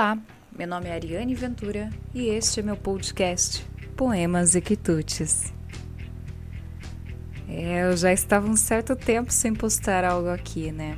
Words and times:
Olá, 0.00 0.16
meu 0.58 0.66
nome 0.66 0.88
é 0.88 0.94
Ariane 0.94 1.34
Ventura 1.34 1.90
e 2.14 2.28
este 2.28 2.60
é 2.60 2.62
meu 2.62 2.74
podcast 2.74 3.62
Poemas 3.94 4.54
e 4.54 4.60
Quitutes. 4.62 5.52
É, 7.46 7.82
eu 7.82 7.94
já 7.94 8.10
estava 8.10 8.48
um 8.48 8.56
certo 8.56 8.96
tempo 8.96 9.30
sem 9.30 9.54
postar 9.54 10.02
algo 10.02 10.30
aqui, 10.30 10.72
né? 10.72 10.96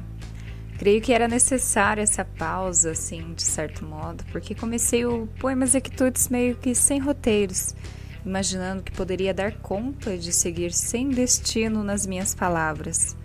Creio 0.79 1.03
que 1.03 1.13
era 1.13 1.27
necessária 1.27 2.01
essa 2.01 2.25
pausa, 2.25 2.93
assim, 2.93 3.35
de 3.35 3.43
certo 3.43 3.85
modo, 3.85 4.23
porque 4.31 4.55
comecei 4.55 5.05
o 5.05 5.27
Poemas 5.41 5.75
e 5.75 5.81
Quitutes 5.81 6.29
meio 6.29 6.55
que 6.55 6.73
sem 6.73 7.01
roteiros, 7.01 7.75
imaginando 8.25 8.85
que 8.85 8.93
poderia 8.93 9.35
dar 9.35 9.53
conta 9.55 10.17
de 10.17 10.33
seguir 10.33 10.71
sem 10.71 11.09
destino 11.09 11.83
nas 11.83 12.07
minhas 12.07 12.37
palavras. 12.37 13.17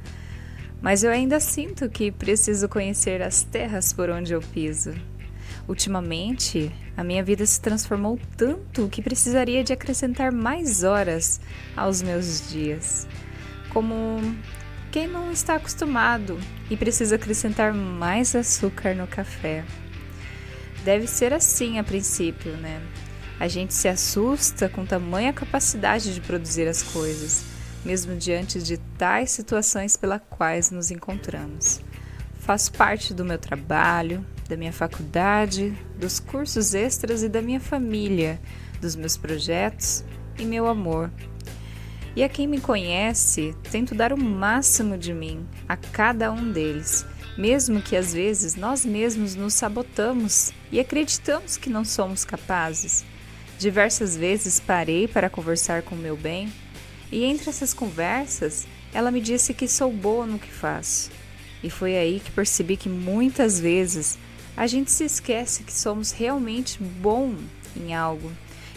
Mas 0.82 1.04
eu 1.04 1.12
ainda 1.12 1.40
sinto 1.40 1.88
que 1.88 2.12
preciso 2.12 2.68
conhecer 2.68 3.22
as 3.22 3.44
terras 3.44 3.94
por 3.94 4.10
onde 4.10 4.34
eu 4.34 4.42
piso. 4.42 4.96
Ultimamente, 5.68 6.72
a 6.96 7.04
minha 7.04 7.24
vida 7.24 7.46
se 7.46 7.60
transformou 7.60 8.20
tanto 8.38 8.88
que 8.90 9.02
precisaria 9.02 9.64
de 9.64 9.74
acrescentar 9.74 10.32
mais 10.32 10.84
horas 10.84 11.42
aos 11.76 12.02
meus 12.02 12.50
dias. 12.50 13.08
Como 13.74 14.22
quem 14.92 15.08
não 15.08 15.32
está 15.32 15.56
acostumado 15.56 16.40
e 16.70 16.78
precisa 16.78 17.16
acrescentar 17.16 17.74
mais 17.74 18.36
açúcar 18.36 18.96
no 18.96 19.06
café. 19.06 19.66
Deve 20.86 21.06
ser 21.06 21.34
assim 21.34 21.78
a 21.80 21.84
princípio, 21.84 22.54
né? 22.58 22.82
A 23.40 23.48
gente 23.48 23.74
se 23.74 23.88
assusta 23.88 24.70
com 24.70 24.86
tamanha 24.86 25.34
capacidade 25.34 26.14
de 26.14 26.22
produzir 26.22 26.68
as 26.68 26.82
coisas 26.82 27.58
mesmo 27.88 28.18
diante 28.18 28.62
de 28.62 28.78
tais 28.98 29.32
situações 29.32 29.96
pelas 29.96 30.22
quais 30.30 30.72
nos 30.72 30.92
encontramos. 30.92 31.80
Faço 32.40 32.72
parte 32.74 33.14
do 33.14 33.24
meu 33.24 33.38
trabalho, 33.38 34.26
da 34.48 34.58
minha 34.58 34.74
faculdade, 34.74 35.78
dos 36.00 36.20
cursos 36.20 36.74
extras 36.74 37.24
e 37.24 37.30
da 37.30 37.42
minha 37.42 37.60
família, 37.60 38.40
dos 38.82 38.96
meus 38.96 39.18
projetos 39.18 40.04
e 40.38 40.46
meu 40.46 40.68
amor. 40.68 41.12
E 42.16 42.24
a 42.24 42.30
quem 42.30 42.48
me 42.48 42.60
conhece, 42.60 43.56
tento 43.70 43.94
dar 43.94 44.12
o 44.12 44.18
máximo 44.18 44.98
de 44.98 45.14
mim 45.14 45.46
a 45.70 45.78
cada 45.78 46.32
um 46.32 46.52
deles, 46.52 47.06
mesmo 47.38 47.82
que 47.82 47.96
às 47.96 48.14
vezes 48.14 48.56
nós 48.56 48.84
mesmos 48.84 49.36
nos 49.36 49.54
sabotamos 49.54 50.52
e 50.72 50.80
acreditamos 50.80 51.58
que 51.58 51.70
não 51.70 51.86
somos 51.86 52.26
capazes. 52.26 53.06
Diversas 53.60 54.16
vezes 54.16 54.60
parei 54.60 55.08
para 55.08 55.30
conversar 55.30 55.84
com 55.84 55.96
meu 55.96 56.18
bem 56.18 56.52
e 57.12 57.24
entre 57.24 57.50
essas 57.50 57.74
conversas, 57.74 58.68
ela 58.94 59.12
me 59.12 59.22
disse 59.22 59.54
que 59.54 59.68
sou 59.68 59.92
boa 59.92 60.26
no 60.26 60.40
que 60.40 60.52
faço. 60.52 61.12
E 61.64 61.70
foi 61.70 61.98
aí 61.98 62.20
que 62.20 62.32
percebi 62.32 62.78
que 62.78 62.90
muitas 62.90 63.60
vezes 63.60 64.18
a 64.58 64.68
gente 64.68 64.92
se 64.92 65.06
esquece 65.06 65.64
que 65.64 65.72
somos 65.72 66.12
realmente 66.12 66.82
bom 66.84 67.36
em 67.76 67.94
algo 67.94 68.32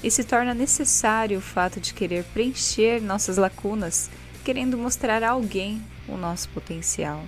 e 0.04 0.10
se 0.10 0.22
torna 0.22 0.54
necessário 0.54 1.38
o 1.38 1.42
fato 1.42 1.80
de 1.80 1.94
querer 1.94 2.22
preencher 2.24 3.00
nossas 3.00 3.36
lacunas, 3.36 4.08
querendo 4.44 4.78
mostrar 4.78 5.22
a 5.24 5.30
alguém 5.30 5.82
o 6.06 6.16
nosso 6.16 6.48
potencial. 6.50 7.24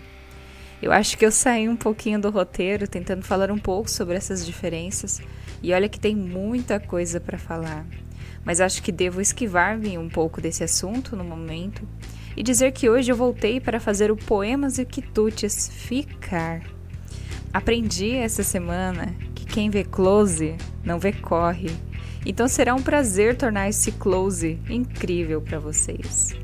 Eu 0.81 0.93
acho 0.93 1.17
que 1.17 1.25
eu 1.25 1.33
saí 1.33 1.69
um 1.69 1.77
pouquinho 1.77 2.21
do 2.21 2.31
roteiro 2.31 2.87
tentando 2.87 3.25
falar 3.25 3.51
um 3.51 3.59
pouco 3.59 3.91
sobre 3.91 4.17
essas 4.17 4.45
diferenças, 4.45 5.21
e 5.63 5.73
olha 5.73 5.89
que 5.89 5.99
tem 5.99 6.15
muita 6.15 6.79
coisa 6.79 7.19
para 7.19 7.39
falar 7.39 7.87
mas 8.45 8.61
acho 8.61 8.83
que 8.83 8.93
devo 8.93 9.21
esquivar-me 9.21 9.97
um 9.99 10.09
pouco 10.09 10.41
desse 10.41 10.65
assunto 10.65 11.17
no 11.17 11.25
momento 11.25 11.87
e 12.37 12.43
dizer 12.43 12.73
que 12.73 12.89
hoje 12.89 13.13
eu 13.13 13.17
voltei 13.17 13.61
para 13.61 13.79
fazer 13.79 14.11
o 14.11 14.17
Poemas 14.17 14.79
e 14.79 14.85
Quitutes 14.85 15.69
ficar. 15.69 16.63
Aprendi 17.53 18.13
essa 18.13 18.43
semana 18.43 19.15
que 19.35 19.45
quem 19.45 19.69
vê 19.69 19.85
close 19.85 20.57
não 20.83 20.99
vê 20.99 21.13
corre, 21.13 21.71
então 22.25 22.49
será 22.49 22.75
um 22.75 22.83
prazer 22.83 23.37
tornar 23.37 23.69
esse 23.69 23.93
close 23.93 24.59
incrível 24.71 25.43
para 25.43 25.59
vocês. 25.59 26.35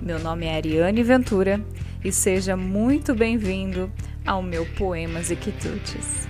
Meu 0.00 0.18
nome 0.18 0.46
é 0.46 0.56
Ariane 0.56 1.02
Ventura 1.02 1.60
e 2.02 2.10
seja 2.10 2.56
muito 2.56 3.14
bem-vindo 3.14 3.92
ao 4.26 4.42
meu 4.42 4.64
Poemas 4.78 5.30
e 5.30 5.36
Quitutes. 5.36 6.26